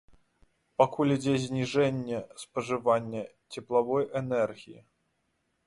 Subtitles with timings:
[0.81, 4.79] Пакуль ідзе зніжэнне спажывання цеплавой энергіі.